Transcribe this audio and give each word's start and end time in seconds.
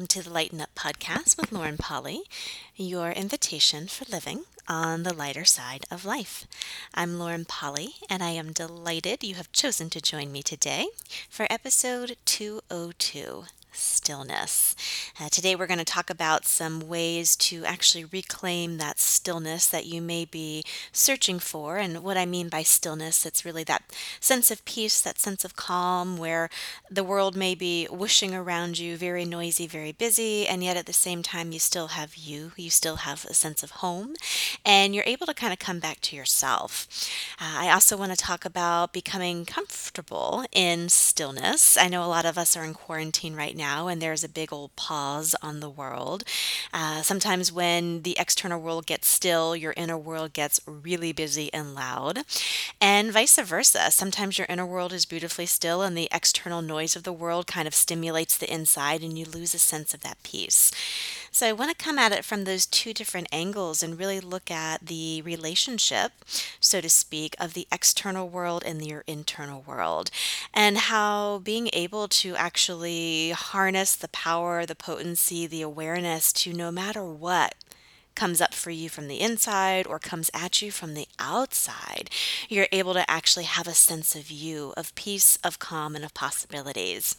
welcome 0.00 0.22
to 0.22 0.22
the 0.26 0.32
Lighten 0.32 0.62
Up 0.62 0.74
podcast 0.74 1.36
with 1.36 1.52
Lauren 1.52 1.76
Polly, 1.76 2.22
your 2.74 3.10
invitation 3.10 3.86
for 3.86 4.10
living 4.10 4.44
on 4.66 5.02
the 5.02 5.12
lighter 5.12 5.44
side 5.44 5.84
of 5.90 6.06
life. 6.06 6.46
I'm 6.94 7.18
Lauren 7.18 7.44
Polly, 7.44 7.96
and 8.08 8.22
I 8.22 8.30
am 8.30 8.54
delighted 8.54 9.22
you 9.22 9.34
have 9.34 9.52
chosen 9.52 9.90
to 9.90 10.00
join 10.00 10.32
me 10.32 10.42
today 10.42 10.86
for 11.28 11.46
episode 11.50 12.16
202 12.24 13.44
stillness. 13.72 14.74
Uh, 15.22 15.28
today, 15.28 15.54
we're 15.54 15.66
going 15.66 15.76
to 15.76 15.84
talk 15.84 16.08
about 16.08 16.46
some 16.46 16.80
ways 16.80 17.36
to 17.36 17.62
actually 17.66 18.06
reclaim 18.06 18.78
that 18.78 18.98
stillness 18.98 19.66
that 19.66 19.84
you 19.84 20.00
may 20.00 20.24
be 20.24 20.64
searching 20.92 21.38
for. 21.38 21.76
And 21.76 22.02
what 22.02 22.16
I 22.16 22.24
mean 22.24 22.48
by 22.48 22.62
stillness, 22.62 23.26
it's 23.26 23.44
really 23.44 23.62
that 23.64 23.82
sense 24.18 24.50
of 24.50 24.64
peace, 24.64 24.98
that 25.02 25.18
sense 25.18 25.44
of 25.44 25.56
calm, 25.56 26.16
where 26.16 26.48
the 26.90 27.04
world 27.04 27.36
may 27.36 27.54
be 27.54 27.84
whooshing 27.90 28.34
around 28.34 28.78
you, 28.78 28.96
very 28.96 29.26
noisy, 29.26 29.66
very 29.66 29.92
busy, 29.92 30.46
and 30.46 30.64
yet 30.64 30.78
at 30.78 30.86
the 30.86 30.92
same 30.94 31.22
time, 31.22 31.52
you 31.52 31.58
still 31.58 31.88
have 31.88 32.16
you, 32.16 32.52
you 32.56 32.70
still 32.70 32.96
have 32.96 33.26
a 33.26 33.34
sense 33.34 33.62
of 33.62 33.72
home, 33.72 34.14
and 34.64 34.94
you're 34.94 35.04
able 35.06 35.26
to 35.26 35.34
kind 35.34 35.52
of 35.52 35.58
come 35.58 35.80
back 35.80 36.00
to 36.00 36.16
yourself. 36.16 36.88
Uh, 37.38 37.66
I 37.66 37.70
also 37.70 37.94
want 37.94 38.10
to 38.12 38.16
talk 38.16 38.46
about 38.46 38.94
becoming 38.94 39.44
comfortable 39.44 40.46
in 40.50 40.88
stillness. 40.88 41.76
I 41.76 41.88
know 41.88 42.02
a 42.02 42.06
lot 42.06 42.24
of 42.24 42.38
us 42.38 42.56
are 42.56 42.64
in 42.64 42.72
quarantine 42.72 43.34
right 43.34 43.56
now, 43.56 43.86
and 43.86 44.00
there's 44.00 44.24
a 44.24 44.28
big 44.28 44.50
old 44.50 44.74
pause 44.76 45.09
on 45.42 45.60
the 45.60 45.68
world. 45.68 46.22
Uh, 46.72 47.02
sometimes 47.02 47.52
when 47.52 48.02
the 48.02 48.16
external 48.18 48.60
world 48.60 48.86
gets 48.86 49.08
still, 49.08 49.56
your 49.56 49.74
inner 49.76 49.98
world 49.98 50.32
gets 50.32 50.60
really 50.66 51.12
busy 51.12 51.52
and 51.52 51.74
loud, 51.74 52.20
and 52.80 53.12
vice 53.12 53.38
versa. 53.38 53.90
Sometimes 53.90 54.38
your 54.38 54.46
inner 54.48 54.66
world 54.66 54.92
is 54.92 55.04
beautifully 55.04 55.46
still, 55.46 55.82
and 55.82 55.96
the 55.96 56.08
external 56.12 56.62
noise 56.62 56.96
of 56.96 57.02
the 57.02 57.12
world 57.12 57.46
kind 57.46 57.66
of 57.66 57.74
stimulates 57.74 58.36
the 58.36 58.52
inside, 58.52 59.02
and 59.02 59.18
you 59.18 59.24
lose 59.24 59.54
a 59.54 59.58
sense 59.58 59.92
of 59.92 60.00
that 60.00 60.22
peace. 60.22 60.70
So 61.32 61.46
I 61.46 61.52
want 61.52 61.70
to 61.70 61.84
come 61.84 61.98
at 61.98 62.12
it 62.12 62.24
from 62.24 62.44
those 62.44 62.66
two 62.66 62.92
different 62.92 63.28
angles 63.30 63.82
and 63.82 63.98
really 63.98 64.20
look 64.20 64.50
at 64.50 64.86
the 64.86 65.22
relationship, 65.22 66.12
so 66.60 66.80
to 66.80 66.88
speak, 66.88 67.36
of 67.38 67.54
the 67.54 67.68
external 67.70 68.28
world 68.28 68.62
and 68.66 68.84
your 68.84 69.04
internal 69.06 69.62
world, 69.66 70.10
and 70.52 70.76
how 70.76 71.38
being 71.38 71.70
able 71.72 72.08
to 72.08 72.34
actually 72.36 73.30
harness 73.30 73.94
the 73.94 74.08
power, 74.08 74.66
the 74.66 74.74
the 74.96 75.62
awareness 75.62 76.32
to 76.32 76.52
no 76.52 76.70
matter 76.70 77.04
what 77.04 77.54
comes 78.14 78.40
up 78.40 78.52
for 78.52 78.70
you 78.70 78.88
from 78.88 79.08
the 79.08 79.20
inside 79.20 79.86
or 79.86 79.98
comes 79.98 80.30
at 80.34 80.60
you 80.60 80.70
from 80.70 80.94
the 80.94 81.08
outside, 81.18 82.10
you're 82.48 82.68
able 82.72 82.92
to 82.94 83.10
actually 83.10 83.44
have 83.44 83.66
a 83.66 83.74
sense 83.74 84.14
of 84.14 84.30
you, 84.30 84.74
of 84.76 84.94
peace, 84.94 85.38
of 85.44 85.58
calm, 85.58 85.96
and 85.96 86.04
of 86.04 86.14
possibilities. 86.14 87.16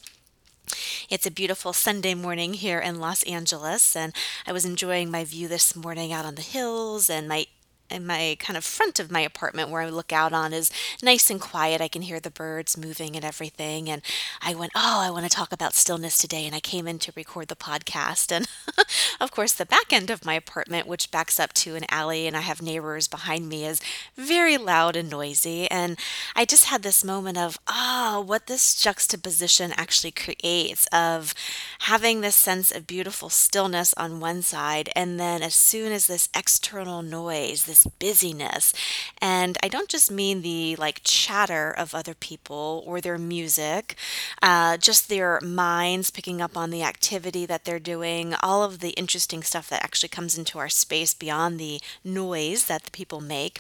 It's 1.09 1.25
a 1.25 1.31
beautiful 1.31 1.73
Sunday 1.73 2.13
morning 2.13 2.53
here 2.53 2.79
in 2.79 2.99
Los 2.99 3.23
Angeles, 3.23 3.95
and 3.95 4.13
I 4.45 4.51
was 4.51 4.65
enjoying 4.65 5.09
my 5.09 5.23
view 5.23 5.47
this 5.47 5.75
morning 5.75 6.13
out 6.13 6.25
on 6.25 6.35
the 6.35 6.41
hills 6.41 7.09
and 7.09 7.27
my 7.27 7.47
in 7.91 8.05
my 8.05 8.37
kind 8.39 8.57
of 8.57 8.63
front 8.63 8.99
of 8.99 9.11
my 9.11 9.21
apartment 9.21 9.69
where 9.69 9.81
I 9.81 9.89
look 9.89 10.11
out 10.11 10.33
on 10.33 10.53
is 10.53 10.71
nice 11.01 11.29
and 11.29 11.39
quiet. 11.39 11.81
I 11.81 11.87
can 11.87 12.01
hear 12.01 12.19
the 12.19 12.31
birds 12.31 12.77
moving 12.77 13.15
and 13.15 13.25
everything. 13.25 13.89
And 13.89 14.01
I 14.41 14.55
went, 14.55 14.71
Oh, 14.75 15.01
I 15.01 15.09
want 15.09 15.23
to 15.23 15.29
talk 15.29 15.51
about 15.51 15.73
stillness 15.73 16.17
today. 16.17 16.45
And 16.45 16.55
I 16.55 16.59
came 16.59 16.87
in 16.87 16.99
to 16.99 17.13
record 17.15 17.47
the 17.47 17.55
podcast. 17.55 18.31
And 18.31 18.47
of 19.19 19.31
course, 19.31 19.53
the 19.53 19.65
back 19.65 19.91
end 19.91 20.09
of 20.09 20.25
my 20.25 20.33
apartment, 20.33 20.87
which 20.87 21.11
backs 21.11 21.39
up 21.39 21.53
to 21.53 21.75
an 21.75 21.85
alley 21.89 22.27
and 22.27 22.35
I 22.35 22.41
have 22.41 22.61
neighbors 22.61 23.07
behind 23.07 23.49
me, 23.49 23.65
is 23.65 23.81
very 24.15 24.57
loud 24.57 24.95
and 24.95 25.09
noisy. 25.09 25.69
And 25.69 25.97
I 26.35 26.45
just 26.45 26.65
had 26.65 26.83
this 26.83 27.03
moment 27.03 27.37
of, 27.37 27.59
Oh, 27.67 28.23
what 28.25 28.47
this 28.47 28.75
juxtaposition 28.75 29.73
actually 29.77 30.11
creates 30.11 30.87
of 30.91 31.33
having 31.79 32.21
this 32.21 32.35
sense 32.35 32.71
of 32.71 32.87
beautiful 32.87 33.29
stillness 33.29 33.93
on 33.95 34.19
one 34.19 34.41
side. 34.41 34.89
And 34.95 35.19
then 35.19 35.41
as 35.41 35.55
soon 35.55 35.91
as 35.91 36.07
this 36.07 36.29
external 36.35 37.01
noise, 37.01 37.65
this 37.81 37.91
busyness. 37.99 38.73
And 39.21 39.57
I 39.63 39.67
don't 39.67 39.89
just 39.89 40.11
mean 40.11 40.41
the 40.41 40.75
like 40.77 41.01
chatter 41.03 41.71
of 41.71 41.95
other 41.95 42.13
people 42.13 42.83
or 42.85 43.01
their 43.01 43.17
music, 43.17 43.95
uh, 44.41 44.77
just 44.77 45.09
their 45.09 45.39
minds 45.41 46.11
picking 46.11 46.41
up 46.41 46.57
on 46.57 46.69
the 46.69 46.83
activity 46.83 47.45
that 47.45 47.65
they're 47.65 47.79
doing, 47.79 48.33
all 48.41 48.63
of 48.63 48.79
the 48.79 48.91
interesting 48.91 49.43
stuff 49.43 49.69
that 49.69 49.83
actually 49.83 50.09
comes 50.09 50.37
into 50.37 50.59
our 50.59 50.69
space 50.69 51.13
beyond 51.13 51.59
the 51.59 51.79
noise 52.03 52.65
that 52.65 52.83
the 52.83 52.91
people 52.91 53.21
make. 53.21 53.59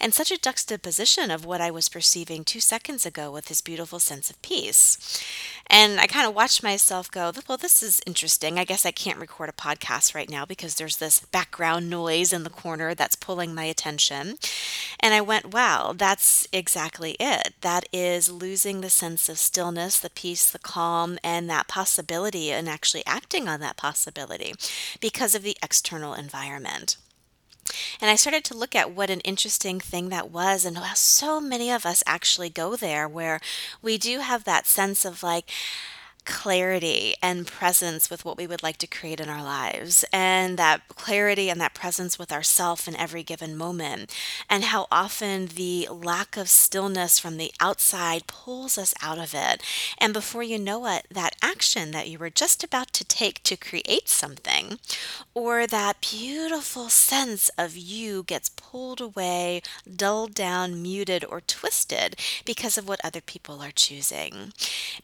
And 0.00 0.14
such 0.14 0.30
a 0.30 0.40
juxtaposition 0.40 1.30
of 1.30 1.44
what 1.44 1.60
I 1.60 1.70
was 1.70 1.88
perceiving 1.88 2.44
two 2.44 2.60
seconds 2.60 3.06
ago 3.06 3.30
with 3.30 3.46
this 3.46 3.60
beautiful 3.60 3.98
sense 3.98 4.30
of 4.30 4.40
peace. 4.42 5.22
And 5.68 6.00
I 6.00 6.06
kind 6.06 6.26
of 6.26 6.34
watched 6.34 6.62
myself 6.62 7.10
go, 7.10 7.32
well, 7.48 7.58
this 7.58 7.82
is 7.82 8.02
interesting. 8.06 8.58
I 8.58 8.64
guess 8.64 8.84
I 8.84 8.90
can't 8.90 9.18
record 9.18 9.48
a 9.48 9.52
podcast 9.52 10.14
right 10.14 10.28
now 10.28 10.44
because 10.44 10.74
there's 10.74 10.98
this 10.98 11.20
background 11.20 11.88
noise 11.88 12.32
in 12.32 12.42
the 12.42 12.50
corner 12.50 12.94
that's 12.94 13.16
pulling 13.16 13.54
my 13.54 13.61
my 13.62 13.68
attention. 13.68 14.34
And 14.98 15.14
I 15.14 15.20
went, 15.20 15.54
wow, 15.54 15.94
that's 15.96 16.48
exactly 16.52 17.16
it. 17.20 17.54
That 17.60 17.88
is 17.92 18.28
losing 18.28 18.80
the 18.80 18.90
sense 18.90 19.28
of 19.28 19.38
stillness, 19.38 20.00
the 20.00 20.10
peace, 20.10 20.50
the 20.50 20.58
calm, 20.58 21.16
and 21.22 21.48
that 21.48 21.68
possibility, 21.68 22.50
and 22.50 22.68
actually 22.68 23.06
acting 23.06 23.46
on 23.46 23.60
that 23.60 23.76
possibility 23.76 24.52
because 25.00 25.36
of 25.36 25.44
the 25.44 25.56
external 25.62 26.12
environment. 26.12 26.96
And 28.00 28.10
I 28.10 28.16
started 28.16 28.42
to 28.44 28.56
look 28.56 28.74
at 28.74 28.90
what 28.90 29.10
an 29.10 29.20
interesting 29.20 29.78
thing 29.78 30.08
that 30.08 30.32
was, 30.32 30.64
and 30.64 30.76
how 30.76 30.94
so 30.94 31.40
many 31.40 31.70
of 31.70 31.86
us 31.86 32.02
actually 32.04 32.50
go 32.50 32.74
there 32.74 33.08
where 33.08 33.40
we 33.80 33.96
do 33.96 34.18
have 34.18 34.42
that 34.42 34.66
sense 34.66 35.04
of 35.04 35.22
like, 35.22 35.48
clarity 36.24 37.14
and 37.22 37.46
presence 37.46 38.10
with 38.10 38.24
what 38.24 38.36
we 38.36 38.46
would 38.46 38.62
like 38.62 38.76
to 38.78 38.86
create 38.86 39.20
in 39.20 39.28
our 39.28 39.42
lives 39.42 40.04
and 40.12 40.58
that 40.58 40.86
clarity 40.88 41.48
and 41.48 41.60
that 41.60 41.74
presence 41.74 42.18
with 42.18 42.32
ourself 42.32 42.86
in 42.86 42.96
every 42.96 43.22
given 43.22 43.56
moment 43.56 44.14
and 44.48 44.64
how 44.64 44.86
often 44.90 45.46
the 45.46 45.88
lack 45.90 46.36
of 46.36 46.48
stillness 46.48 47.18
from 47.18 47.36
the 47.36 47.52
outside 47.60 48.26
pulls 48.26 48.78
us 48.78 48.94
out 49.02 49.18
of 49.18 49.34
it. 49.34 49.62
And 49.98 50.12
before 50.12 50.42
you 50.42 50.58
know 50.58 50.86
it 50.86 51.06
that 51.10 51.36
action 51.42 51.90
that 51.92 52.08
you 52.08 52.18
were 52.18 52.30
just 52.30 52.62
about 52.64 52.92
to 52.94 53.04
take 53.04 53.42
to 53.44 53.56
create 53.56 54.08
something 54.08 54.78
or 55.34 55.66
that 55.66 56.00
beautiful 56.00 56.88
sense 56.88 57.50
of 57.58 57.76
you 57.76 58.22
gets 58.24 58.48
pulled 58.50 59.00
away 59.00 59.62
dulled 59.96 60.34
down 60.34 60.80
muted 60.82 61.24
or 61.24 61.40
twisted 61.40 62.16
because 62.44 62.76
of 62.78 62.88
what 62.88 63.00
other 63.04 63.20
people 63.20 63.60
are 63.62 63.70
choosing. 63.70 64.52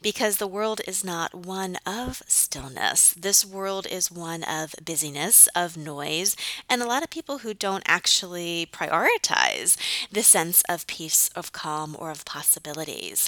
Because 0.01 0.37
the 0.37 0.47
world 0.47 0.81
is 0.87 1.03
not 1.09 1.33
one 1.33 1.75
of 1.87 2.21
stillness. 2.27 3.15
This 3.15 3.43
world 3.43 3.87
is 3.89 4.11
one 4.11 4.43
of 4.43 4.75
busyness, 4.85 5.47
of 5.55 5.75
noise, 5.75 6.35
and 6.69 6.83
a 6.83 6.85
lot 6.85 7.01
of 7.01 7.09
people 7.09 7.39
who 7.39 7.55
don't 7.55 7.81
actually 7.87 8.67
prioritize 8.71 9.75
the 10.11 10.21
sense 10.21 10.61
of 10.69 10.85
peace, 10.85 11.31
of 11.35 11.51
calm, 11.51 11.95
or 11.97 12.11
of 12.11 12.25
possibilities. 12.25 13.27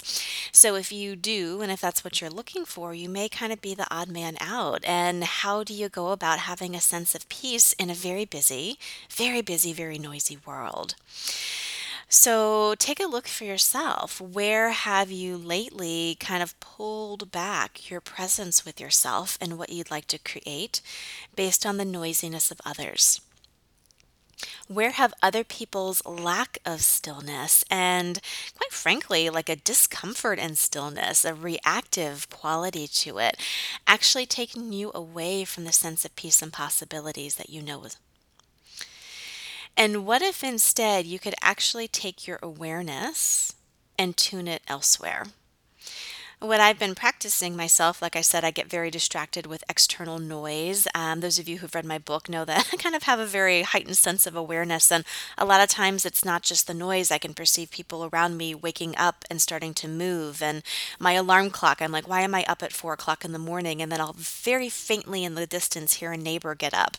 So 0.52 0.76
if 0.76 0.92
you 0.92 1.16
do, 1.16 1.62
and 1.62 1.72
if 1.72 1.82
that's 1.82 2.04
what 2.04 2.22
you're 2.22 2.30
looking 2.30 2.66
for, 2.66 2.94
you 2.94 3.10
may 3.10 3.28
kind 3.28 3.52
of 3.52 3.64
be 3.64 3.74
the 3.74 3.92
odd 3.92 4.10
man 4.10 4.38
out. 4.40 4.84
And 4.86 5.24
how 5.24 5.64
do 5.64 5.74
you 5.74 5.90
go 5.90 6.10
about 6.12 6.38
having 6.52 6.76
a 6.76 6.82
sense 6.82 7.16
of 7.16 7.28
peace 7.30 7.74
in 7.80 7.90
a 7.90 7.96
very 7.96 8.26
busy, 8.26 8.78
very 9.10 9.42
busy, 9.42 9.74
very 9.74 9.98
noisy 9.98 10.38
world? 10.46 10.94
So 12.14 12.76
take 12.78 13.00
a 13.00 13.06
look 13.08 13.26
for 13.26 13.46
yourself. 13.46 14.20
Where 14.20 14.72
have 14.72 15.12
you 15.12 15.38
lately 15.38 16.18
kind 16.20 16.44
of 16.44 16.60
pulled 16.60 17.32
back 17.32 17.90
your 17.90 18.02
presence 18.02 18.66
with 18.66 18.82
yourself 18.82 19.38
and 19.40 19.58
what 19.58 19.70
you'd 19.70 19.90
like 19.90 20.08
to 20.08 20.18
create 20.18 20.82
based 21.38 21.66
on 21.66 21.78
the 21.78 21.86
noisiness 21.86 22.52
of 22.52 22.60
others? 22.66 23.22
Where 24.68 24.92
have 24.92 25.14
other 25.24 25.46
people's 25.46 26.06
lack 26.06 26.58
of 26.66 26.82
stillness 26.82 27.64
and, 27.72 28.20
quite 28.58 28.74
frankly, 28.74 29.30
like 29.30 29.48
a 29.48 29.56
discomfort 29.56 30.38
in 30.38 30.58
stillness, 30.58 31.24
a 31.24 31.34
reactive 31.34 32.30
quality 32.30 32.88
to 32.88 33.20
it, 33.20 33.38
actually 33.88 34.26
taken 34.26 34.74
you 34.74 34.92
away 34.94 35.46
from 35.46 35.64
the 35.64 35.72
sense 35.72 36.04
of 36.04 36.18
peace 36.18 36.42
and 36.42 36.52
possibilities 36.52 37.36
that 37.36 37.50
you 37.50 37.62
know 37.62 37.86
and 39.78 40.06
what 40.06 40.22
if 40.22 40.44
instead 40.44 41.06
you 41.06 41.20
could 41.20 41.36
actually 41.42 41.88
take 41.88 42.28
your 42.28 42.40
awareness 42.42 43.54
and 43.98 44.16
tune 44.18 44.48
it 44.48 44.62
elsewhere? 44.68 45.26
What 46.42 46.60
I've 46.60 46.80
been 46.80 46.96
practicing 46.96 47.56
myself, 47.56 48.02
like 48.02 48.16
I 48.16 48.22
said, 48.22 48.44
I 48.44 48.50
get 48.50 48.68
very 48.68 48.90
distracted 48.90 49.46
with 49.46 49.64
external 49.70 50.18
noise. 50.18 50.88
Um, 50.96 51.20
those 51.20 51.38
of 51.38 51.48
you 51.48 51.60
who've 51.60 51.74
read 51.76 51.86
my 51.86 52.00
book 52.00 52.28
know 52.28 52.46
that 52.46 52.70
I 52.74 52.78
kind 52.78 52.96
of 52.96 53.04
have 53.04 53.20
a 53.20 53.28
very 53.28 53.62
heightened 53.62 53.98
sense 53.98 54.26
of 54.26 54.36
awareness. 54.36 54.92
And 54.92 55.06
a 55.38 55.46
lot 55.46 55.62
of 55.62 55.70
times 55.70 56.04
it's 56.04 56.26
not 56.26 56.42
just 56.42 56.66
the 56.66 56.74
noise, 56.74 57.12
I 57.12 57.20
can 57.20 57.36
perceive 57.36 57.70
people 57.70 58.10
around 58.12 58.38
me 58.38 58.56
waking 58.56 58.96
up 58.98 59.24
and 59.30 59.40
starting 59.40 59.76
to 59.76 59.88
move. 59.88 60.42
And 60.42 60.64
my 61.00 61.12
alarm 61.12 61.52
clock, 61.52 61.80
I'm 61.80 61.92
like, 61.92 62.08
why 62.08 62.22
am 62.22 62.34
I 62.34 62.44
up 62.48 62.64
at 62.64 62.74
four 62.74 62.94
o'clock 62.94 63.24
in 63.24 63.34
the 63.34 63.40
morning? 63.40 63.80
And 63.80 63.92
then 63.92 64.02
I'll 64.02 64.16
very 64.18 64.68
faintly 64.68 65.24
in 65.24 65.36
the 65.36 65.46
distance 65.46 65.96
hear 65.96 66.12
a 66.12 66.18
neighbor 66.18 66.56
get 66.56 66.74
up. 66.74 66.98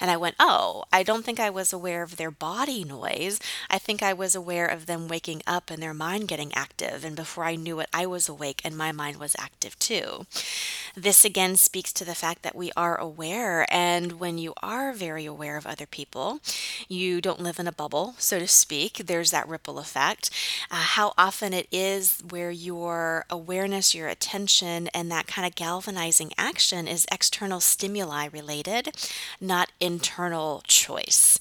And 0.00 0.08
I 0.08 0.16
went, 0.16 0.36
oh, 0.38 0.84
I 0.92 1.02
don't 1.02 1.24
think 1.24 1.40
I 1.40 1.50
was 1.50 1.72
aware 1.72 2.04
of 2.04 2.16
their 2.16 2.30
body 2.30 2.84
noise. 2.84 3.40
I 3.68 3.78
think 3.78 4.04
I 4.04 4.12
was 4.12 4.36
aware 4.36 4.66
of 4.66 4.86
them 4.86 5.08
waking 5.08 5.42
up 5.48 5.68
and 5.68 5.82
their 5.82 5.94
mind 5.94 6.28
getting 6.28 6.54
active. 6.54 7.04
And 7.04 7.16
before 7.16 7.42
I 7.42 7.56
knew 7.56 7.80
it, 7.80 7.88
I 7.92 8.06
was 8.06 8.28
awake 8.28 8.60
and 8.64 8.76
my 8.76 8.83
my 8.84 8.92
mind 8.92 9.16
was 9.16 9.34
active 9.38 9.78
too. 9.78 10.26
This 10.94 11.24
again 11.24 11.56
speaks 11.56 11.90
to 11.94 12.04
the 12.04 12.14
fact 12.14 12.42
that 12.42 12.54
we 12.54 12.70
are 12.76 13.00
aware, 13.00 13.66
and 13.70 14.20
when 14.20 14.36
you 14.36 14.52
are 14.62 14.92
very 14.92 15.24
aware 15.24 15.56
of 15.56 15.66
other 15.66 15.86
people, 15.86 16.40
you 16.86 17.22
don't 17.22 17.40
live 17.40 17.58
in 17.58 17.66
a 17.66 17.72
bubble, 17.72 18.14
so 18.18 18.38
to 18.38 18.46
speak. 18.46 18.92
There's 18.98 19.30
that 19.30 19.48
ripple 19.48 19.78
effect. 19.78 20.28
Uh, 20.70 20.84
how 20.96 21.14
often 21.16 21.54
it 21.54 21.66
is 21.72 22.22
where 22.28 22.50
your 22.50 23.24
awareness, 23.30 23.94
your 23.94 24.08
attention, 24.08 24.88
and 24.88 25.10
that 25.10 25.26
kind 25.26 25.46
of 25.46 25.54
galvanizing 25.54 26.32
action 26.36 26.86
is 26.86 27.06
external 27.10 27.60
stimuli 27.60 28.28
related, 28.30 28.94
not 29.40 29.72
internal 29.80 30.62
choice. 30.66 31.38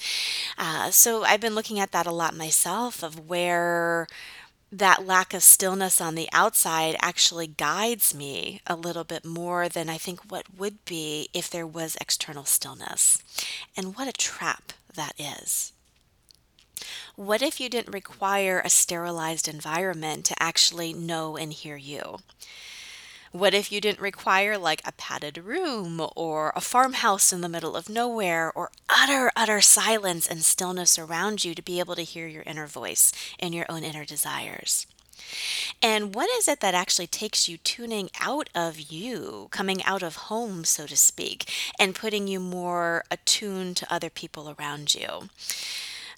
Uh, 0.58 0.92
so 0.92 1.26
I've 1.26 1.42
been 1.42 1.56
looking 1.56 1.80
at 1.82 1.92
that 1.92 2.08
a 2.08 2.12
lot 2.12 2.38
myself 2.38 3.04
of 3.04 3.28
where 3.28 4.08
that 4.74 5.06
lack 5.06 5.36
of 5.36 5.44
stillness 5.44 6.02
on 6.02 6.16
the 6.16 6.28
outside 6.34 6.96
actually 7.00 7.46
guides 7.46 8.16
me 8.16 8.60
a 8.66 8.76
little 8.76 9.04
bit 9.04 9.24
more 9.24 9.70
than 9.70 9.88
I 9.88 10.00
think 10.00 10.32
what 10.32 10.58
would 10.58 10.84
be 10.84 11.30
if 11.32 11.48
there 11.48 11.68
was 11.68 11.96
external 12.02 12.44
stillness. 12.44 13.22
And 13.78 13.96
what 13.96 14.08
a 14.08 14.14
trap 14.14 14.74
that 14.96 15.14
is. 15.20 15.74
What 17.16 17.44
if 17.44 17.60
you 17.60 17.70
didn't 17.70 17.94
require 17.94 18.60
a 18.60 18.70
sterilized 18.70 19.48
environment 19.48 20.26
to 20.26 20.42
actually 20.42 20.92
know 20.92 21.38
and 21.38 21.54
hear 21.54 21.78
you? 21.78 22.18
What 23.34 23.56
if 23.56 23.72
you 23.72 23.82
didn't 23.82 24.00
require 24.00 24.60
like 24.60 24.84
a 24.86 24.92
padded 24.92 25.40
room 25.40 26.00
or 26.16 26.54
a 26.56 26.62
farmhouse 26.62 27.34
in 27.34 27.42
the 27.42 27.50
middle 27.50 27.76
of 27.76 27.90
nowhere 27.90 28.52
or 28.54 28.70
utter, 28.88 29.32
utter 29.36 29.60
silence 29.60 30.28
and 30.28 30.46
stillness 30.46 31.00
around 31.00 31.44
you 31.44 31.56
to 31.56 31.64
be 31.64 31.80
able 31.80 31.96
to 31.96 32.04
hear 32.04 32.28
your 32.28 32.44
inner 32.44 32.68
voice 32.68 33.12
and 33.40 33.56
your 33.56 33.66
own 33.70 33.84
inner 33.84 34.06
desires? 34.06 34.86
And 35.82 36.14
what 36.14 36.30
is 36.30 36.48
it 36.48 36.60
that 36.60 36.76
actually 36.76 37.08
takes 37.08 37.50
you 37.50 37.58
tuning 37.58 38.12
out 38.22 38.52
of 38.54 38.80
you, 38.80 39.48
coming 39.50 39.84
out 39.84 40.04
of 40.04 40.28
home, 40.28 40.64
so 40.64 40.86
to 40.86 40.96
speak, 40.96 41.52
and 41.80 41.96
putting 41.96 42.28
you 42.28 42.40
more 42.40 43.04
attuned 43.10 43.78
to 43.78 43.92
other 43.92 44.12
people 44.12 44.56
around 44.56 44.94
you? 44.94 45.30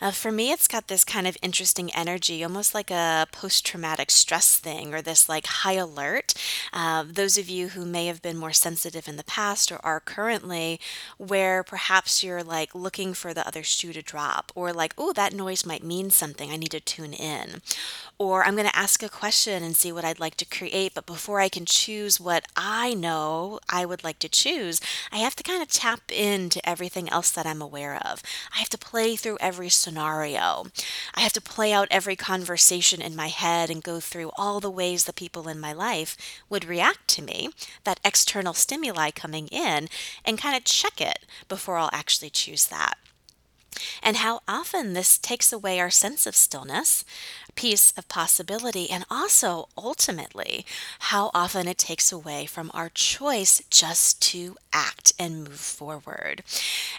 Uh, 0.02 0.12
for 0.12 0.32
me, 0.32 0.52
it's 0.52 0.68
got 0.68 0.88
this 0.88 1.04
kind 1.04 1.28
of 1.28 1.38
interesting 1.42 1.94
energy, 1.94 2.44
almost 2.44 2.74
like 2.74 2.92
a 2.92 3.28
post 3.32 3.66
traumatic 3.66 4.12
stress 4.12 4.58
thing 4.58 4.94
or 4.94 5.02
this 5.02 5.30
like 5.30 5.46
high 5.46 5.74
alert. 5.74 6.34
Uh, 6.74 7.04
those 7.08 7.38
of 7.38 7.50
you 7.50 7.70
who 7.70 7.86
may 7.86 8.08
have 8.08 8.22
been 8.22 8.38
more 8.38 8.54
sensitive 8.54 9.08
in 9.08 9.16
the 9.16 9.24
past 9.24 9.72
or 9.72 9.80
are 9.84 10.00
currently, 10.00 10.80
where 11.18 11.64
perhaps 11.64 12.24
you're 12.24 12.44
like 12.44 12.76
looking 12.76 13.14
for 13.14 13.34
the 13.34 13.48
other 13.48 13.64
shoe 13.64 13.94
to 13.94 14.02
drop, 14.02 14.52
or 14.56 14.74
like, 14.74 14.94
oh, 14.98 15.14
that 15.14 15.34
noise 15.34 15.66
might 15.66 15.84
mean 15.84 16.10
something. 16.10 16.52
I 16.52 16.58
need 16.58 16.72
to 16.72 16.80
tune 16.80 17.14
in. 17.14 17.62
Or 18.18 18.44
I'm 18.44 18.56
going 18.56 18.68
to 18.68 18.76
ask 18.76 19.04
a 19.04 19.10
question 19.10 19.64
and 19.64 19.76
see 19.76 19.92
what 19.92 20.06
I'd 20.06 20.20
like 20.20 20.36
to 20.38 20.46
create. 20.46 20.94
But 20.94 21.06
before 21.06 21.40
I 21.40 21.50
can 21.50 21.66
choose 21.66 22.20
what 22.20 22.46
I 22.56 22.94
know 22.94 23.60
I 23.70 23.86
would 23.86 24.04
like 24.04 24.20
to 24.20 24.30
choose, 24.30 24.80
I 25.12 25.18
have 25.18 25.36
to 25.38 25.44
kind 25.44 25.62
of 25.62 25.68
tap 25.68 26.12
into 26.12 26.68
everything 26.68 27.10
else 27.10 27.32
that 27.32 27.46
I'm 27.46 27.62
aware 27.62 27.96
of. 27.96 28.22
I 28.54 28.60
have 28.60 28.70
to 28.70 28.78
play 28.78 29.16
through 29.16 29.38
every 29.40 29.70
scenario. 29.86 30.66
I 31.14 31.22
have 31.22 31.34
to 31.34 31.42
play 31.42 31.72
out 31.72 31.88
every 31.92 32.16
conversation 32.16 33.04
in 33.04 33.16
my 33.16 33.28
head 33.28 33.70
and 33.70 33.84
go 33.84 34.00
through 34.00 34.32
all 34.36 34.60
the 34.60 34.72
ways 34.72 35.04
the 35.04 35.14
people 35.14 35.48
in 35.48 35.60
my 35.60 35.74
life 35.74 36.18
would 36.50 36.66
react 36.66 37.08
to 37.10 37.22
me, 37.22 37.50
that 37.84 38.00
external 38.04 38.54
stimuli 38.54 39.12
coming 39.12 39.48
in, 39.50 39.88
and 40.26 40.40
kind 40.40 40.58
of 40.58 40.64
check 40.64 41.00
it 41.00 41.20
before 41.48 41.78
I'll 41.78 41.92
actually 41.94 42.32
choose 42.32 42.66
that 42.66 42.98
and 44.02 44.18
how 44.18 44.42
often 44.48 44.94
this 44.94 45.18
takes 45.18 45.52
away 45.52 45.80
our 45.80 45.90
sense 45.90 46.26
of 46.26 46.36
stillness, 46.36 47.04
peace 47.56 47.94
of 47.98 48.08
possibility, 48.08 48.90
and 48.90 49.06
also 49.10 49.68
ultimately 49.78 50.66
how 51.00 51.32
often 51.34 51.68
it 51.68 51.78
takes 51.78 52.12
away 52.12 52.46
from 52.46 52.72
our 52.74 52.90
choice 52.90 53.62
just 53.70 54.22
to 54.22 54.56
act 54.74 55.14
and 55.18 55.46
move 55.46 55.60
forward. 55.60 56.44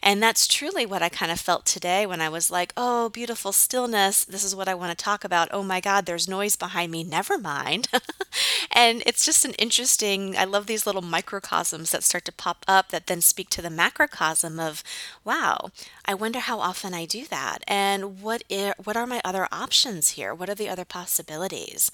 And 0.02 0.23
that's 0.23 0.46
truly 0.46 0.87
what 0.87 1.02
I 1.02 1.08
kind 1.08 1.31
of 1.31 1.40
felt 1.40 1.67
today 1.67 2.06
when 2.06 2.20
I 2.20 2.28
was 2.28 2.50
like, 2.50 2.73
oh, 2.76 3.08
beautiful 3.11 3.52
stillness. 3.52 4.25
This 4.25 4.44
is 4.44 4.56
what 4.56 4.69
I 4.69 4.75
want 4.75 4.96
to 4.96 5.05
talk 5.05 5.25
about. 5.25 5.49
Oh 5.52 5.62
my 5.62 5.81
God, 5.81 6.06
there's 6.06 6.28
noise 6.28 6.56
behind 6.56 6.90
me. 6.90 7.05
Never 7.05 7.38
mind. 7.38 7.88
and 8.76 9.02
it's 9.06 9.25
just 9.25 9.44
an 9.46 9.55
interesting, 9.55 10.37
I 10.37 10.44
love 10.44 10.67
these 10.67 10.87
little 10.87 11.02
microcosms 11.02 11.90
that 11.93 12.05
start 12.05 12.26
to 12.26 12.32
pop 12.32 12.64
up 12.69 12.90
that 12.90 13.06
then 13.06 13.23
speak 13.23 13.49
to 13.50 13.62
the 13.62 13.70
macrocosm 13.70 14.61
of, 14.61 14.84
wow, 15.25 15.70
I 16.05 16.14
wonder 16.14 16.38
how 16.40 16.61
often 16.61 16.93
I 16.94 17.06
do 17.06 17.25
that. 17.26 17.64
And 17.67 18.20
what, 18.20 18.44
I- 18.50 18.75
what 18.84 18.96
are 18.96 19.06
my 19.06 19.23
other 19.25 19.49
options 19.50 20.11
here? 20.11 20.34
What 20.34 20.50
are 20.50 20.55
the 20.55 20.69
other 20.69 20.84
possibilities? 20.84 21.90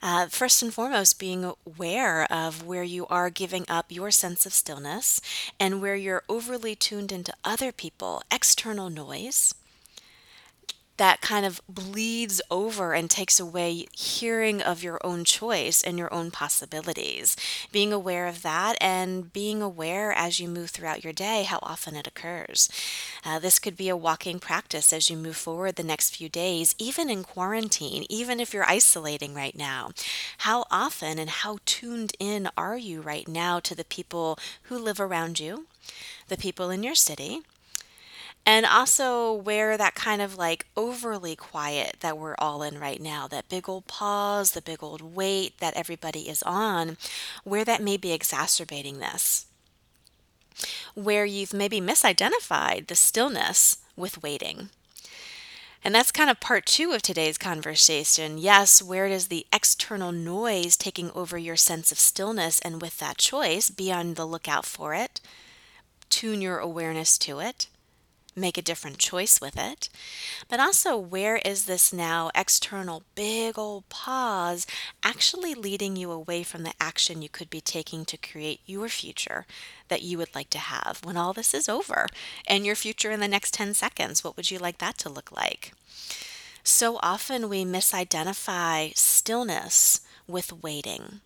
Uh, 0.00 0.28
first 0.28 0.62
and 0.62 0.72
foremost, 0.72 1.18
being 1.18 1.52
aware 1.66 2.32
of 2.32 2.64
where 2.64 2.84
you 2.84 3.06
are 3.08 3.28
giving 3.28 3.64
up 3.68 3.86
your 3.90 4.12
sense 4.12 4.46
of 4.46 4.52
stillness 4.54 5.20
and 5.58 5.82
where 5.82 5.96
you're 5.96 6.22
overly 6.28 6.76
tuned 6.76 7.12
into 7.12 7.34
other 7.44 7.72
people, 7.72 8.22
external 8.30 8.90
noise 8.90 9.54
that 11.02 11.20
kind 11.20 11.44
of 11.44 11.60
bleeds 11.68 12.40
over 12.48 12.94
and 12.94 13.10
takes 13.10 13.40
away 13.40 13.86
hearing 13.90 14.62
of 14.62 14.84
your 14.84 15.00
own 15.02 15.24
choice 15.24 15.82
and 15.82 15.98
your 15.98 16.14
own 16.14 16.30
possibilities. 16.30 17.36
Being 17.72 17.92
aware 17.92 18.28
of 18.28 18.42
that 18.42 18.76
and 18.80 19.32
being 19.32 19.60
aware 19.60 20.12
as 20.12 20.38
you 20.38 20.46
move 20.46 20.70
throughout 20.70 21.02
your 21.02 21.12
day 21.12 21.42
how 21.42 21.58
often 21.60 21.96
it 21.96 22.06
occurs. 22.06 22.68
Uh, 23.24 23.40
this 23.40 23.58
could 23.58 23.76
be 23.76 23.88
a 23.88 23.96
walking 23.96 24.38
practice 24.38 24.92
as 24.92 25.10
you 25.10 25.16
move 25.16 25.36
forward 25.36 25.74
the 25.74 25.82
next 25.82 26.14
few 26.14 26.28
days, 26.28 26.72
even 26.78 27.10
in 27.10 27.24
quarantine, 27.24 28.06
even 28.08 28.38
if 28.38 28.54
you're 28.54 28.70
isolating 28.70 29.34
right 29.34 29.56
now. 29.56 29.90
How 30.38 30.66
often 30.70 31.18
and 31.18 31.30
how 31.30 31.58
tuned 31.66 32.12
in 32.20 32.48
are 32.56 32.76
you 32.76 33.00
right 33.00 33.26
now 33.26 33.58
to 33.58 33.74
the 33.74 33.84
people 33.84 34.38
who 34.64 34.78
live 34.78 35.00
around 35.00 35.40
you, 35.40 35.66
the 36.28 36.36
people 36.36 36.70
in 36.70 36.84
your 36.84 36.94
city? 36.94 37.40
And 38.44 38.66
also 38.66 39.32
where 39.32 39.76
that 39.76 39.94
kind 39.94 40.20
of 40.20 40.36
like 40.36 40.66
overly 40.76 41.36
quiet 41.36 41.98
that 42.00 42.18
we're 42.18 42.34
all 42.38 42.62
in 42.62 42.78
right 42.78 43.00
now, 43.00 43.28
that 43.28 43.48
big 43.48 43.68
old 43.68 43.86
pause, 43.86 44.52
the 44.52 44.62
big 44.62 44.82
old 44.82 45.00
wait 45.00 45.58
that 45.60 45.76
everybody 45.76 46.28
is 46.28 46.42
on, 46.42 46.96
where 47.44 47.64
that 47.64 47.82
may 47.82 47.96
be 47.96 48.12
exacerbating 48.12 48.98
this. 48.98 49.46
Where 50.94 51.24
you've 51.24 51.54
maybe 51.54 51.80
misidentified 51.80 52.88
the 52.88 52.96
stillness 52.96 53.78
with 53.96 54.22
waiting. 54.22 54.70
And 55.84 55.94
that's 55.94 56.12
kind 56.12 56.30
of 56.30 56.40
part 56.40 56.66
two 56.66 56.92
of 56.92 57.02
today's 57.02 57.38
conversation. 57.38 58.38
Yes, 58.38 58.82
where 58.82 59.08
does 59.08 59.28
the 59.28 59.46
external 59.52 60.12
noise 60.12 60.76
taking 60.76 61.10
over 61.12 61.38
your 61.38 61.56
sense 61.56 61.90
of 61.90 61.98
stillness? 61.98 62.60
And 62.60 62.80
with 62.80 62.98
that 62.98 63.18
choice, 63.18 63.70
be 63.70 63.92
on 63.92 64.14
the 64.14 64.26
lookout 64.26 64.64
for 64.64 64.94
it, 64.94 65.20
tune 66.08 66.40
your 66.40 66.58
awareness 66.58 67.18
to 67.18 67.38
it 67.40 67.66
make 68.34 68.56
a 68.56 68.62
different 68.62 68.98
choice 68.98 69.40
with 69.40 69.56
it. 69.58 69.88
But 70.48 70.60
also, 70.60 70.96
where 70.96 71.36
is 71.36 71.66
this 71.66 71.92
now 71.92 72.30
external 72.34 73.02
big 73.14 73.58
old 73.58 73.88
pause 73.88 74.66
actually 75.02 75.54
leading 75.54 75.96
you 75.96 76.10
away 76.10 76.42
from 76.42 76.62
the 76.62 76.74
action 76.80 77.22
you 77.22 77.28
could 77.28 77.50
be 77.50 77.60
taking 77.60 78.04
to 78.06 78.16
create 78.16 78.60
your 78.66 78.88
future 78.88 79.46
that 79.88 80.02
you 80.02 80.18
would 80.18 80.34
like 80.34 80.50
to 80.50 80.58
have 80.58 81.00
when 81.04 81.16
all 81.16 81.32
this 81.32 81.54
is 81.54 81.68
over 81.68 82.06
and 82.46 82.64
your 82.64 82.76
future 82.76 83.10
in 83.10 83.20
the 83.20 83.28
next 83.28 83.54
10 83.54 83.74
seconds? 83.74 84.24
What 84.24 84.36
would 84.36 84.50
you 84.50 84.58
like 84.58 84.78
that 84.78 84.98
to 84.98 85.08
look 85.08 85.30
like? 85.32 85.72
So 86.64 86.98
often 87.02 87.48
we 87.48 87.64
misidentify 87.64 88.96
stillness 88.96 90.00
with 90.28 90.62
waiting 90.62 91.20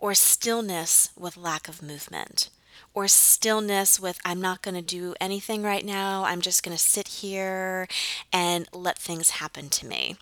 or 0.00 0.14
stillness 0.14 1.10
with 1.16 1.36
lack 1.36 1.68
of 1.68 1.82
movement 1.82 2.48
or 2.94 3.06
stillness 3.06 4.00
with 4.00 4.18
I'm 4.24 4.40
not 4.40 4.62
going 4.62 4.74
to 4.74 4.82
do 4.82 5.14
anything 5.20 5.62
right 5.62 5.84
now. 5.84 6.24
I'm 6.24 6.40
just 6.40 6.62
going 6.62 6.76
to 6.76 6.82
sit 6.82 7.08
here 7.08 7.86
and 8.32 8.68
let 8.72 8.98
things 8.98 9.30
happen 9.30 9.68
to 9.68 9.86
me. 9.86 10.16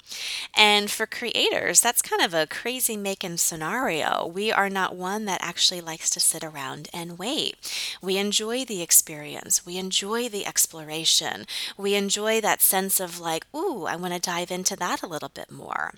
And 0.54 0.90
for 0.90 1.06
creators, 1.06 1.80
that's 1.80 2.02
kind 2.02 2.22
of 2.22 2.34
a 2.34 2.46
crazy 2.46 2.96
making 2.96 3.38
scenario. 3.38 4.26
We 4.26 4.52
are 4.52 4.68
not 4.68 4.94
one 4.94 5.24
that 5.24 5.42
actually 5.42 5.80
likes 5.80 6.10
to 6.10 6.20
sit 6.20 6.44
around 6.44 6.88
and 6.92 7.18
wait. 7.18 7.56
We 8.02 8.18
enjoy 8.18 8.64
the 8.64 8.82
experience, 8.82 9.64
we 9.64 9.78
enjoy 9.78 10.28
the 10.28 10.46
exploration, 10.46 11.46
we 11.76 11.94
enjoy 11.94 12.40
that 12.40 12.60
sense 12.60 13.00
of 13.00 13.18
like, 13.18 13.46
ooh, 13.54 13.86
I 13.86 13.96
want 13.96 14.14
to 14.14 14.20
dive 14.20 14.50
into 14.50 14.76
that 14.76 15.02
a 15.02 15.06
little 15.06 15.30
bit 15.30 15.50
more. 15.50 15.94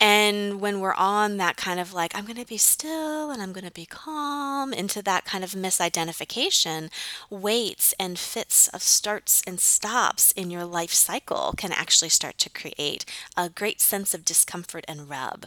And 0.00 0.60
when 0.60 0.80
we're 0.80 0.94
on 0.94 1.38
that 1.38 1.56
kind 1.56 1.80
of 1.80 1.94
like, 1.94 2.14
I'm 2.14 2.24
going 2.24 2.38
to 2.38 2.46
be 2.46 2.58
still 2.58 3.30
and 3.30 3.42
I'm 3.42 3.52
going 3.52 3.64
to 3.64 3.72
be 3.72 3.86
calm, 3.86 4.72
into 4.72 5.02
that 5.02 5.24
kind 5.24 5.42
of 5.42 5.50
misidentification 5.52 6.26
identification, 6.26 6.90
waits 7.30 7.94
and 7.98 8.18
fits 8.18 8.68
of 8.68 8.82
starts 8.82 9.42
and 9.46 9.60
stops 9.60 10.32
in 10.32 10.50
your 10.50 10.64
life 10.64 10.92
cycle 10.92 11.54
can 11.56 11.72
actually 11.72 12.08
start 12.08 12.38
to 12.38 12.50
create 12.50 13.04
a 13.36 13.48
great 13.48 13.80
sense 13.80 14.14
of 14.14 14.24
discomfort 14.24 14.84
and 14.86 15.08
rub. 15.08 15.46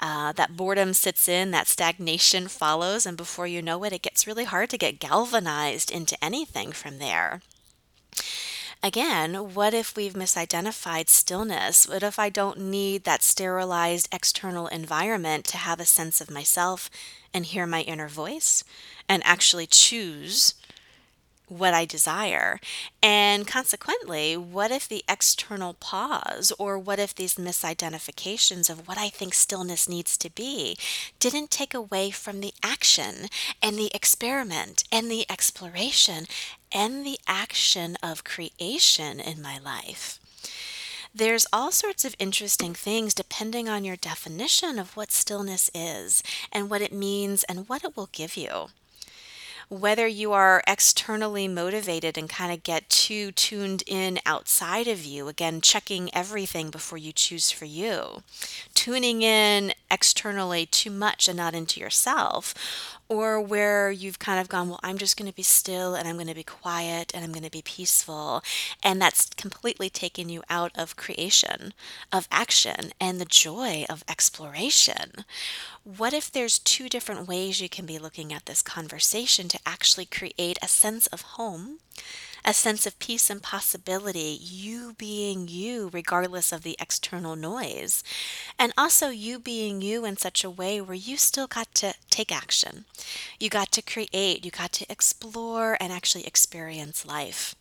Uh, 0.00 0.32
that 0.32 0.56
boredom 0.56 0.92
sits 0.94 1.28
in, 1.28 1.50
that 1.50 1.68
stagnation 1.68 2.48
follows, 2.48 3.06
and 3.06 3.16
before 3.16 3.46
you 3.46 3.62
know 3.62 3.84
it, 3.84 3.92
it 3.92 4.02
gets 4.02 4.26
really 4.26 4.44
hard 4.44 4.70
to 4.70 4.78
get 4.78 5.00
galvanized 5.00 5.90
into 5.90 6.22
anything 6.24 6.72
from 6.72 6.98
there. 6.98 7.40
Again, 8.82 9.54
what 9.54 9.74
if 9.74 9.96
we've 9.96 10.12
misidentified 10.12 11.08
stillness? 11.08 11.88
What 11.88 12.04
if 12.04 12.16
I 12.18 12.28
don't 12.28 12.58
need 12.58 13.02
that 13.04 13.24
sterilized 13.24 14.08
external 14.12 14.68
environment 14.68 15.44
to 15.46 15.56
have 15.56 15.80
a 15.80 15.84
sense 15.84 16.20
of 16.20 16.30
myself 16.30 16.88
and 17.34 17.44
hear 17.44 17.66
my 17.66 17.80
inner 17.82 18.06
voice 18.08 18.62
and 19.08 19.20
actually 19.24 19.66
choose 19.66 20.54
what 21.48 21.74
I 21.74 21.86
desire? 21.86 22.60
And 23.02 23.48
consequently, 23.48 24.36
what 24.36 24.70
if 24.70 24.86
the 24.86 25.02
external 25.08 25.74
pause 25.74 26.52
or 26.56 26.78
what 26.78 27.00
if 27.00 27.12
these 27.12 27.34
misidentifications 27.34 28.70
of 28.70 28.86
what 28.86 28.96
I 28.96 29.08
think 29.08 29.34
stillness 29.34 29.88
needs 29.88 30.16
to 30.18 30.30
be 30.30 30.78
didn't 31.18 31.50
take 31.50 31.74
away 31.74 32.10
from 32.10 32.40
the 32.40 32.54
action 32.62 33.26
and 33.60 33.76
the 33.76 33.90
experiment 33.92 34.84
and 34.92 35.10
the 35.10 35.26
exploration 35.28 36.26
and 36.72 37.04
the 37.04 37.18
action 37.26 37.96
of 38.02 38.24
creation 38.24 39.20
in 39.20 39.42
my 39.42 39.58
life? 39.58 40.18
There's 41.14 41.46
all 41.52 41.72
sorts 41.72 42.04
of 42.04 42.14
interesting 42.18 42.74
things 42.74 43.14
depending 43.14 43.68
on 43.68 43.84
your 43.84 43.96
definition 43.96 44.78
of 44.78 44.96
what 44.96 45.10
stillness 45.10 45.70
is 45.74 46.22
and 46.52 46.70
what 46.70 46.82
it 46.82 46.92
means 46.92 47.44
and 47.44 47.68
what 47.68 47.84
it 47.84 47.96
will 47.96 48.10
give 48.12 48.36
you 48.36 48.68
whether 49.68 50.06
you 50.06 50.32
are 50.32 50.62
externally 50.66 51.46
motivated 51.46 52.16
and 52.16 52.28
kind 52.28 52.52
of 52.52 52.62
get 52.62 52.88
too 52.88 53.30
tuned 53.32 53.82
in 53.86 54.18
outside 54.24 54.88
of 54.88 55.04
you, 55.04 55.28
again, 55.28 55.60
checking 55.60 56.12
everything 56.14 56.70
before 56.70 56.96
you 56.98 57.12
choose 57.12 57.50
for 57.50 57.66
you, 57.66 58.22
tuning 58.72 59.20
in 59.20 59.72
externally 59.90 60.64
too 60.64 60.90
much 60.90 61.28
and 61.28 61.36
not 61.36 61.54
into 61.54 61.80
yourself, 61.80 62.97
or 63.08 63.40
where 63.40 63.90
you've 63.90 64.18
kind 64.18 64.40
of 64.40 64.48
gone, 64.48 64.68
well, 64.68 64.80
I'm 64.82 64.98
just 64.98 65.16
going 65.16 65.30
to 65.30 65.36
be 65.36 65.42
still 65.42 65.94
and 65.94 66.06
I'm 66.06 66.16
going 66.16 66.26
to 66.28 66.34
be 66.34 66.42
quiet 66.42 67.12
and 67.14 67.24
I'm 67.24 67.32
going 67.32 67.44
to 67.44 67.50
be 67.50 67.62
peaceful. 67.62 68.42
And 68.82 69.00
that's 69.00 69.26
completely 69.30 69.88
taken 69.88 70.28
you 70.28 70.42
out 70.50 70.72
of 70.76 70.96
creation, 70.96 71.72
of 72.12 72.28
action, 72.30 72.92
and 73.00 73.18
the 73.18 73.24
joy 73.24 73.86
of 73.88 74.04
exploration. 74.08 75.24
What 75.84 76.12
if 76.12 76.30
there's 76.30 76.58
two 76.58 76.88
different 76.88 77.26
ways 77.26 77.60
you 77.60 77.68
can 77.68 77.86
be 77.86 77.98
looking 77.98 78.32
at 78.32 78.46
this 78.46 78.62
conversation 78.62 79.48
to 79.48 79.60
actually 79.64 80.06
create 80.06 80.58
a 80.62 80.68
sense 80.68 81.06
of 81.06 81.22
home? 81.22 81.78
A 82.44 82.54
sense 82.54 82.86
of 82.86 82.98
peace 82.98 83.28
and 83.28 83.42
possibility, 83.42 84.38
you 84.40 84.94
being 84.96 85.48
you, 85.48 85.90
regardless 85.92 86.52
of 86.52 86.62
the 86.62 86.76
external 86.80 87.36
noise. 87.36 88.02
And 88.58 88.72
also, 88.78 89.10
you 89.10 89.38
being 89.38 89.82
you 89.82 90.04
in 90.04 90.16
such 90.16 90.44
a 90.44 90.50
way 90.50 90.80
where 90.80 90.94
you 90.94 91.16
still 91.16 91.46
got 91.46 91.74
to 91.76 91.94
take 92.10 92.32
action. 92.32 92.84
You 93.38 93.50
got 93.50 93.70
to 93.72 93.82
create, 93.82 94.44
you 94.44 94.50
got 94.50 94.72
to 94.72 94.90
explore 94.90 95.76
and 95.80 95.92
actually 95.92 96.26
experience 96.26 97.04
life. 97.04 97.54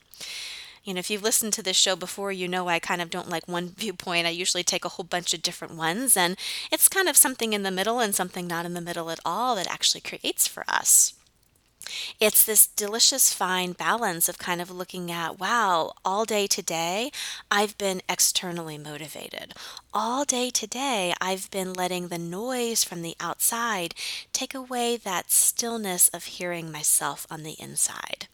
You 0.84 0.94
know, 0.94 1.00
if 1.00 1.10
you've 1.10 1.22
listened 1.22 1.52
to 1.54 1.62
this 1.62 1.76
show 1.76 1.98
before, 1.98 2.32
you 2.32 2.48
know 2.48 2.70
I 2.70 2.80
kind 2.80 3.02
of 3.02 3.10
don't 3.10 3.30
like 3.30 3.46
one 3.46 3.70
viewpoint. 3.78 4.26
I 4.26 4.30
usually 4.30 4.64
take 4.64 4.86
a 4.86 4.90
whole 4.90 5.04
bunch 5.04 5.34
of 5.34 5.42
different 5.42 5.76
ones, 5.76 6.16
and 6.16 6.38
it's 6.72 6.88
kind 6.88 7.10
of 7.10 7.18
something 7.18 7.52
in 7.52 7.64
the 7.64 7.72
middle 7.72 8.00
and 8.00 8.16
something 8.16 8.48
not 8.48 8.66
in 8.66 8.74
the 8.74 8.80
middle 8.80 9.10
at 9.10 9.20
all 9.26 9.56
that 9.56 9.70
actually 9.70 10.02
creates 10.02 10.48
for 10.48 10.64
us. 10.70 11.14
It's 12.20 12.44
this 12.44 12.68
delicious 12.68 13.34
fine 13.34 13.74
balance 13.74 14.28
of 14.28 14.38
kind 14.38 14.62
of 14.62 14.72
looking 14.72 15.12
at, 15.12 15.40
wow, 15.40 15.94
all 16.04 16.26
day 16.26 16.48
today, 16.48 17.12
I've 17.50 17.78
been 17.78 18.02
externally 18.10 18.78
motivated. 18.78 19.54
All 19.94 20.26
day 20.26 20.50
today, 20.50 21.14
I've 21.22 21.50
been 21.52 21.74
letting 21.74 22.08
the 22.08 22.18
noise 22.18 22.84
from 22.84 23.02
the 23.02 23.16
outside 23.20 23.94
take 24.34 24.54
away 24.54 24.98
that 24.98 25.32
stillness 25.32 26.10
of 26.10 26.24
hearing 26.26 26.72
myself 26.72 27.26
on 27.30 27.44
the 27.44 27.56
inside. 27.60 28.28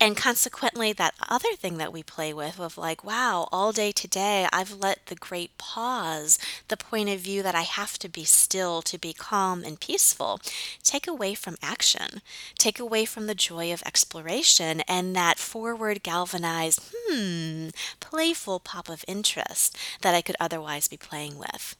And 0.00 0.16
consequently, 0.16 0.92
that 0.92 1.14
other 1.28 1.54
thing 1.56 1.78
that 1.78 1.92
we 1.92 2.04
play 2.04 2.32
with 2.32 2.60
of 2.60 2.78
like, 2.78 3.02
wow, 3.02 3.48
all 3.50 3.72
day 3.72 3.90
today, 3.90 4.46
I've 4.52 4.78
let 4.78 5.06
the 5.06 5.16
great 5.16 5.58
pause, 5.58 6.38
the 6.68 6.76
point 6.76 7.08
of 7.08 7.18
view 7.18 7.42
that 7.42 7.56
I 7.56 7.62
have 7.62 7.98
to 8.00 8.08
be 8.08 8.22
still 8.22 8.80
to 8.82 8.96
be 8.96 9.12
calm 9.12 9.64
and 9.64 9.80
peaceful, 9.80 10.40
take 10.84 11.08
away 11.08 11.34
from 11.34 11.56
action, 11.60 12.22
take 12.58 12.78
away 12.78 13.06
from 13.06 13.26
the 13.26 13.34
joy 13.34 13.72
of 13.72 13.82
exploration 13.84 14.82
and 14.82 15.16
that 15.16 15.40
forward 15.40 16.04
galvanized, 16.04 16.80
hmm, 16.96 17.70
playful 17.98 18.60
pop 18.60 18.88
of 18.88 19.04
interest 19.08 19.76
that 20.02 20.14
I 20.14 20.22
could 20.22 20.36
otherwise 20.38 20.86
be 20.86 20.96
playing 20.96 21.38
with 21.38 21.74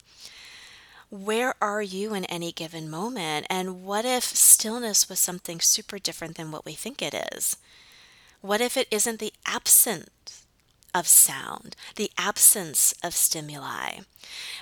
where 1.11 1.55
are 1.63 1.81
you 1.81 2.13
in 2.13 2.27
any 2.27 2.53
given 2.53 2.91
moment? 2.91 3.47
And 3.49 3.83
what 3.83 4.05
if 4.05 4.25
stillness 4.25 5.09
was 5.09 5.19
something 5.19 5.59
super 5.59 5.99
different 5.99 6.37
than 6.37 6.51
what 6.51 6.67
we 6.67 6.75
think 6.75 7.01
it 7.01 7.15
is? 7.35 7.57
What 8.41 8.61
if 8.61 8.77
it 8.77 8.87
isn't 8.91 9.19
the 9.19 9.33
absence 9.47 10.47
of 10.95 11.09
sound, 11.09 11.75
the 11.97 12.11
absence 12.17 12.95
of 13.03 13.15
stimuli? 13.15 14.01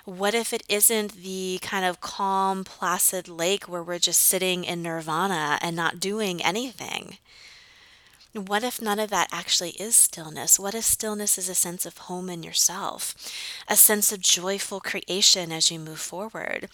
What 0.07 0.35
if 0.35 0.55
it 0.55 0.63
isn't 0.69 1.23
the 1.23 1.59
kind 1.61 1.85
of 1.85 2.01
calm, 2.01 2.65
placid 2.65 3.29
lake 3.29 3.65
where 3.65 3.83
we're 3.83 3.99
just 3.99 4.23
sitting 4.23 4.65
in 4.65 4.83
nirvana 4.83 5.59
and 5.61 5.77
not 5.77 6.01
doing 6.01 6.43
anything? 6.43 7.19
What 8.33 8.65
if 8.65 8.81
none 8.81 8.99
of 8.99 9.11
that 9.11 9.29
actually 9.31 9.71
is 9.73 9.95
stillness? 9.95 10.59
What 10.59 10.75
if 10.75 10.85
stillness 10.85 11.37
is 11.37 11.49
a 11.49 11.55
sense 11.55 11.85
of 11.85 11.99
home 11.99 12.31
in 12.31 12.43
yourself, 12.43 13.15
a 13.69 13.77
sense 13.77 14.11
of 14.11 14.21
joyful 14.21 14.81
creation 14.81 15.53
as 15.53 15.71
you 15.71 15.79
move 15.79 16.01
forward, 16.01 16.69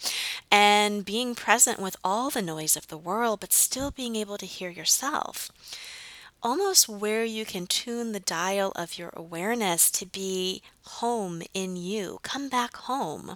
and 0.51 1.05
being 1.05 1.35
present 1.35 1.79
with 1.79 1.95
all 2.03 2.29
the 2.29 2.41
noise 2.41 2.75
of 2.75 2.87
the 2.87 2.97
world, 2.97 3.39
but 3.39 3.53
still 3.53 3.91
being 3.91 4.15
able 4.15 4.37
to 4.37 4.45
hear 4.45 4.69
yourself? 4.69 5.51
Almost 6.43 6.89
where 6.89 7.23
you 7.23 7.45
can 7.45 7.65
tune 7.65 8.11
the 8.11 8.19
dial 8.19 8.73
of 8.75 8.97
your 8.97 9.11
awareness 9.13 9.89
to 9.89 10.05
be 10.05 10.61
home 10.83 11.41
in 11.53 11.77
you. 11.77 12.19
Come 12.21 12.49
back 12.49 12.75
home. 12.75 13.35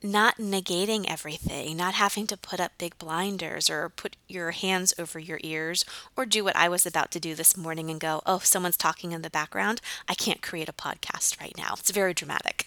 Not 0.00 0.36
negating 0.36 1.06
everything, 1.10 1.76
not 1.76 1.94
having 1.94 2.28
to 2.28 2.36
put 2.36 2.60
up 2.60 2.70
big 2.78 2.96
blinders 2.98 3.68
or 3.68 3.88
put 3.88 4.14
your 4.28 4.52
hands 4.52 4.94
over 4.96 5.18
your 5.18 5.40
ears 5.42 5.84
or 6.16 6.24
do 6.24 6.44
what 6.44 6.54
I 6.54 6.68
was 6.68 6.86
about 6.86 7.10
to 7.10 7.20
do 7.20 7.34
this 7.34 7.56
morning 7.56 7.90
and 7.90 7.98
go, 7.98 8.22
oh, 8.24 8.38
someone's 8.38 8.76
talking 8.76 9.10
in 9.10 9.22
the 9.22 9.28
background. 9.28 9.80
I 10.08 10.14
can't 10.14 10.40
create 10.40 10.68
a 10.68 10.72
podcast 10.72 11.40
right 11.40 11.54
now. 11.58 11.74
It's 11.80 11.90
very 11.90 12.14
dramatic. 12.14 12.64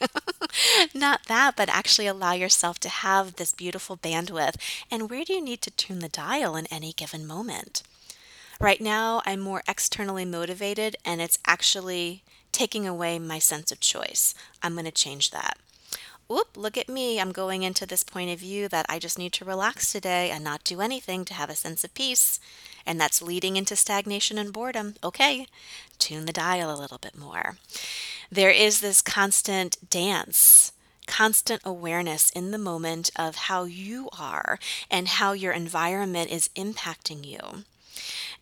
not 0.93 1.22
that, 1.27 1.55
but 1.55 1.70
actually 1.70 2.08
allow 2.08 2.34
yourself 2.34 2.81
to 2.81 2.89
have 2.89 3.38
this 3.38 3.53
beautiful 3.53 3.96
bandwidth. 3.96 4.58
And 4.91 5.10
where 5.10 5.24
do 5.24 5.31
you 5.31 5.41
need 5.41 5.62
to 5.62 5.72
tune 5.72 6.00
the 6.00 6.10
dial 6.10 6.58
in 6.58 6.65
any 6.65 6.91
given 6.91 7.25
moment? 7.25 7.84
Right 8.61 8.79
now, 8.79 9.23
I'm 9.25 9.39
more 9.39 9.63
externally 9.67 10.23
motivated 10.23 10.95
and 11.03 11.19
it's 11.19 11.39
actually 11.47 12.21
taking 12.51 12.87
away 12.87 13.17
my 13.17 13.39
sense 13.39 13.71
of 13.71 13.79
choice. 13.79 14.35
I'm 14.61 14.73
going 14.73 14.85
to 14.85 14.91
change 14.91 15.31
that. 15.31 15.57
Oop, 16.31 16.55
look 16.55 16.77
at 16.77 16.87
me. 16.87 17.19
I'm 17.19 17.31
going 17.31 17.63
into 17.63 17.87
this 17.87 18.03
point 18.03 18.29
of 18.29 18.37
view 18.37 18.67
that 18.67 18.85
I 18.87 18.99
just 18.99 19.17
need 19.17 19.33
to 19.33 19.45
relax 19.45 19.91
today 19.91 20.29
and 20.29 20.43
not 20.43 20.63
do 20.63 20.79
anything 20.79 21.25
to 21.25 21.33
have 21.33 21.49
a 21.49 21.55
sense 21.55 21.83
of 21.83 21.95
peace. 21.95 22.39
And 22.85 23.01
that's 23.01 23.19
leading 23.19 23.57
into 23.57 23.75
stagnation 23.75 24.37
and 24.37 24.53
boredom. 24.53 24.93
Okay, 25.03 25.47
tune 25.97 26.27
the 26.27 26.31
dial 26.31 26.71
a 26.71 26.77
little 26.79 26.99
bit 26.99 27.17
more. 27.17 27.57
There 28.31 28.51
is 28.51 28.79
this 28.79 29.01
constant 29.01 29.89
dance 29.89 30.71
constant 31.07 31.61
awareness 31.65 32.29
in 32.29 32.51
the 32.51 32.57
moment 32.59 33.09
of 33.17 33.35
how 33.35 33.63
you 33.63 34.07
are 34.17 34.59
and 34.89 35.07
how 35.07 35.33
your 35.33 35.51
environment 35.51 36.31
is 36.31 36.49
impacting 36.55 37.25
you. 37.25 37.65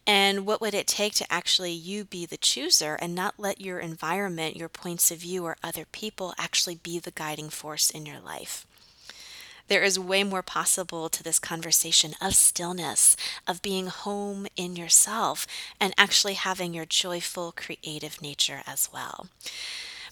And 0.05 0.45
what 0.45 0.61
would 0.61 0.73
it 0.73 0.87
take 0.87 1.13
to 1.15 1.31
actually 1.31 1.71
you 1.71 2.03
be 2.03 2.25
the 2.25 2.37
chooser 2.37 2.95
and 2.95 3.13
not 3.13 3.35
let 3.37 3.61
your 3.61 3.79
environment, 3.79 4.55
your 4.55 4.69
points 4.69 5.11
of 5.11 5.19
view, 5.19 5.45
or 5.45 5.57
other 5.63 5.85
people 5.85 6.33
actually 6.37 6.75
be 6.75 6.99
the 6.99 7.11
guiding 7.11 7.49
force 7.49 7.89
in 7.89 8.05
your 8.05 8.19
life? 8.19 8.65
There 9.67 9.83
is 9.83 9.99
way 9.99 10.23
more 10.23 10.41
possible 10.41 11.09
to 11.09 11.21
this 11.21 11.37
conversation 11.37 12.15
of 12.19 12.33
stillness, 12.33 13.15
of 13.47 13.61
being 13.61 13.85
home 13.85 14.47
in 14.55 14.75
yourself, 14.75 15.45
and 15.79 15.93
actually 15.95 16.33
having 16.33 16.73
your 16.73 16.87
joyful, 16.87 17.51
creative 17.51 18.19
nature 18.19 18.63
as 18.65 18.89
well. 18.91 19.27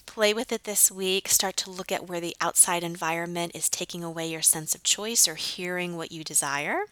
Play 0.06 0.32
with 0.32 0.52
it 0.52 0.62
this 0.62 0.92
week. 0.92 1.28
Start 1.28 1.56
to 1.56 1.70
look 1.70 1.90
at 1.90 2.08
where 2.08 2.20
the 2.20 2.36
outside 2.40 2.84
environment 2.84 3.50
is 3.54 3.68
taking 3.68 4.04
away 4.04 4.28
your 4.28 4.42
sense 4.42 4.76
of 4.76 4.84
choice 4.84 5.26
or 5.26 5.34
hearing 5.34 5.96
what 5.96 6.12
you 6.12 6.22
desire 6.22 6.84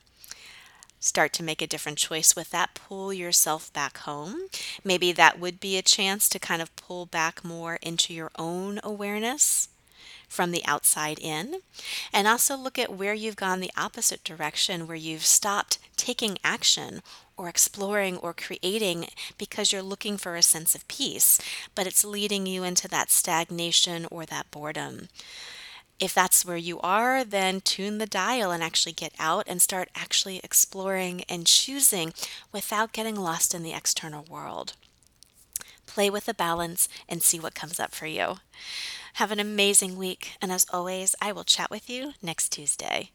start 1.00 1.32
to 1.34 1.42
make 1.42 1.62
a 1.62 1.66
different 1.66 1.98
choice 1.98 2.34
with 2.34 2.50
that, 2.50 2.74
pull 2.74 3.12
yourself 3.12 3.72
back 3.72 3.98
home. 3.98 4.48
Maybe 4.84 5.12
that 5.12 5.38
would 5.38 5.60
be 5.60 5.76
a 5.76 5.82
chance 5.82 6.28
to 6.30 6.38
kind 6.38 6.62
of 6.62 6.74
pull 6.76 7.06
back 7.06 7.44
more 7.44 7.78
into 7.82 8.14
your 8.14 8.30
own 8.38 8.80
awareness 8.82 9.68
from 10.28 10.50
the 10.50 10.64
outside 10.66 11.18
in. 11.18 11.60
And 12.12 12.26
also 12.26 12.56
look 12.56 12.78
at 12.78 12.92
where 12.92 13.14
you've 13.14 13.36
gone 13.36 13.60
the 13.60 13.70
opposite 13.76 14.24
direction, 14.24 14.86
where 14.86 14.96
you've 14.96 15.24
stopped 15.24 15.78
taking 15.96 16.38
action 16.42 17.02
or 17.36 17.48
exploring 17.48 18.16
or 18.18 18.32
creating 18.32 19.06
because 19.38 19.72
you're 19.72 19.82
looking 19.82 20.16
for 20.16 20.36
a 20.36 20.42
sense 20.42 20.74
of 20.74 20.88
peace, 20.88 21.38
but 21.74 21.86
it's 21.86 22.04
leading 22.04 22.46
you 22.46 22.64
into 22.64 22.88
that 22.88 23.10
stagnation 23.10 24.06
or 24.10 24.24
that 24.26 24.50
boredom. 24.50 25.08
If 25.98 26.12
that's 26.12 26.44
where 26.44 26.58
you 26.58 26.78
are, 26.80 27.24
then 27.24 27.62
tune 27.62 27.98
the 27.98 28.06
dial 28.06 28.50
and 28.50 28.62
actually 28.62 28.92
get 28.92 29.14
out 29.18 29.44
and 29.46 29.62
start 29.62 29.88
actually 29.94 30.40
exploring 30.44 31.24
and 31.28 31.46
choosing 31.46 32.12
without 32.52 32.92
getting 32.92 33.16
lost 33.16 33.54
in 33.54 33.62
the 33.62 33.72
external 33.72 34.24
world. 34.28 34.74
play 35.86 36.10
with 36.10 36.26
the 36.26 36.34
balance, 36.34 36.88
and 37.08 37.22
see 37.22 37.40
what 37.40 37.54
comes 37.54 37.80
up 37.80 37.94
for 37.94 38.06
you. 38.06 38.36
Have 39.14 39.32
an 39.32 39.40
amazing 39.40 39.96
week, 39.96 40.32
and 40.42 40.52
as 40.52 40.66
always, 40.70 41.14
I 41.22 41.32
will 41.32 41.44
chat 41.44 41.70
with 41.70 41.88
you 41.88 42.12
next 42.20 42.50
Tuesday. 42.50 43.10